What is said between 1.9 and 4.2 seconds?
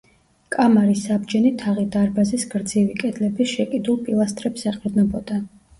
დარბაზის გრძივი კედლების შეკიდულ